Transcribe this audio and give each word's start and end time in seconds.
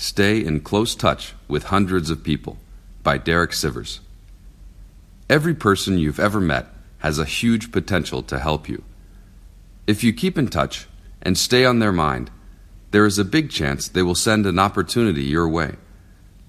Stay 0.00 0.42
in 0.42 0.58
close 0.60 0.94
touch 0.94 1.34
with 1.46 1.64
hundreds 1.64 2.08
of 2.08 2.24
people 2.24 2.56
by 3.02 3.18
Derek 3.18 3.50
Sivers. 3.50 3.98
Every 5.28 5.52
person 5.54 5.98
you've 5.98 6.18
ever 6.18 6.40
met 6.40 6.68
has 7.00 7.18
a 7.18 7.26
huge 7.26 7.70
potential 7.70 8.22
to 8.22 8.38
help 8.38 8.66
you. 8.66 8.82
If 9.86 10.02
you 10.02 10.14
keep 10.14 10.38
in 10.38 10.48
touch 10.48 10.88
and 11.20 11.36
stay 11.36 11.66
on 11.66 11.80
their 11.80 11.92
mind, 11.92 12.30
there 12.92 13.04
is 13.04 13.18
a 13.18 13.26
big 13.26 13.50
chance 13.50 13.88
they 13.88 14.00
will 14.00 14.14
send 14.14 14.46
an 14.46 14.58
opportunity 14.58 15.22
your 15.22 15.46
way. 15.46 15.74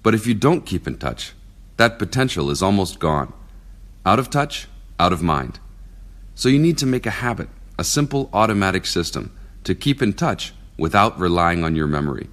But 0.02 0.14
if 0.14 0.26
you 0.26 0.32
don't 0.32 0.64
keep 0.64 0.86
in 0.86 0.96
touch, 0.96 1.34
that 1.76 1.98
potential 1.98 2.48
is 2.48 2.62
almost 2.62 3.00
gone. 3.00 3.34
Out 4.06 4.18
of 4.18 4.30
touch, 4.30 4.66
out 4.98 5.12
of 5.12 5.22
mind. 5.22 5.60
So 6.34 6.48
you 6.48 6.58
need 6.58 6.78
to 6.78 6.86
make 6.86 7.04
a 7.04 7.20
habit, 7.20 7.50
a 7.78 7.84
simple 7.84 8.30
automatic 8.32 8.86
system, 8.86 9.30
to 9.64 9.74
keep 9.74 10.00
in 10.00 10.14
touch 10.14 10.54
without 10.78 11.20
relying 11.20 11.64
on 11.64 11.76
your 11.76 11.86
memory. 11.86 12.30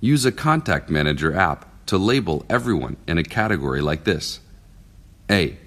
Use 0.00 0.24
a 0.24 0.32
contact 0.32 0.88
manager 0.88 1.34
app 1.34 1.66
to 1.86 1.98
label 1.98 2.44
everyone 2.48 2.96
in 3.06 3.18
a 3.18 3.22
category 3.22 3.80
like 3.80 4.04
this 4.04 4.40
A. 5.30 5.58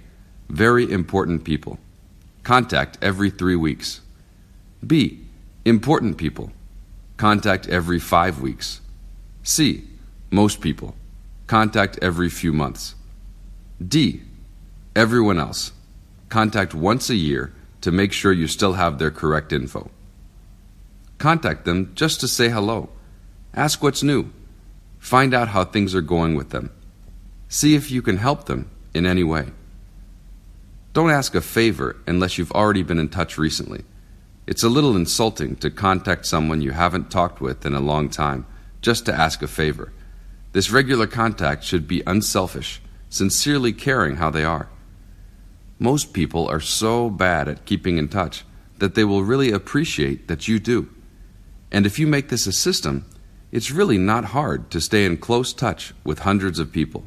Very 0.50 0.92
important 0.92 1.44
people. 1.44 1.80
Contact 2.44 2.98
every 3.02 3.30
three 3.30 3.56
weeks. 3.56 4.02
B. 4.86 5.20
Important 5.66 6.18
people. 6.18 6.52
Contact 7.18 7.68
every 7.68 8.00
five 8.00 8.42
weeks. 8.42 8.82
C. 9.44 9.84
Most 10.32 10.62
people. 10.62 10.96
Contact 11.48 12.00
every 12.02 12.30
few 12.30 12.52
months. 12.52 12.96
D. 13.86 14.24
Everyone 14.96 15.40
else. 15.40 15.72
Contact 16.30 16.74
once 16.74 17.10
a 17.10 17.16
year 17.16 17.54
to 17.82 17.92
make 17.92 18.12
sure 18.12 18.34
you 18.34 18.48
still 18.48 18.74
have 18.74 18.98
their 18.98 19.12
correct 19.12 19.54
info. 19.54 19.92
Contact 21.18 21.66
them 21.66 21.92
just 21.96 22.20
to 22.22 22.28
say 22.28 22.50
hello. 22.50 22.90
Ask 23.56 23.84
what's 23.84 24.02
new. 24.02 24.32
Find 25.00 25.34
out 25.34 25.50
how 25.50 25.64
things 25.64 25.94
are 25.94 26.02
going 26.02 26.36
with 26.36 26.50
them. 26.50 26.72
See 27.50 27.76
if 27.76 27.92
you 27.92 28.02
can 28.02 28.18
help 28.18 28.46
them 28.46 28.72
in 28.94 29.06
any 29.06 29.24
way. 29.24 29.48
Don't 30.94 31.12
ask 31.12 31.36
a 31.36 31.42
favor 31.42 31.98
unless 32.08 32.38
you've 32.38 32.52
already 32.52 32.84
been 32.84 33.00
in 33.00 33.10
touch 33.10 33.38
recently. 33.38 33.84
It's 34.48 34.64
a 34.64 34.70
little 34.70 34.96
insulting 34.96 35.56
to 35.58 35.70
contact 35.70 36.26
someone 36.26 36.62
you 36.62 36.72
haven't 36.72 37.12
talked 37.12 37.42
with 37.42 37.66
in 37.66 37.74
a 37.74 37.80
long 37.80 38.10
time 38.10 38.46
just 38.82 39.06
to 39.06 39.14
ask 39.14 39.42
a 39.42 39.48
favor. 39.48 39.94
This 40.52 40.72
regular 40.72 41.08
contact 41.08 41.64
should 41.64 41.88
be 41.88 42.04
unselfish, 42.06 42.82
sincerely 43.10 43.72
caring 43.72 44.18
how 44.18 44.30
they 44.30 44.44
are. 44.44 44.70
Most 45.80 46.14
people 46.14 46.48
are 46.48 46.60
so 46.60 47.10
bad 47.10 47.48
at 47.48 47.66
keeping 47.66 47.98
in 47.98 48.08
touch 48.08 48.44
that 48.80 48.96
they 48.96 49.04
will 49.04 49.24
really 49.24 49.52
appreciate 49.52 50.28
that 50.28 50.48
you 50.48 50.60
do. 50.60 50.90
And 51.72 51.86
if 51.86 51.98
you 51.98 52.06
make 52.06 52.30
this 52.30 52.46
a 52.46 52.52
system, 52.52 53.06
it's 53.54 53.70
really 53.70 54.00
not 54.00 54.26
hard 54.26 54.72
to 54.72 54.82
stay 54.82 55.06
in 55.06 55.16
close 55.16 55.54
touch 55.54 55.94
with 56.04 56.20
hundreds 56.20 56.58
of 56.58 56.72
people. 56.72 57.04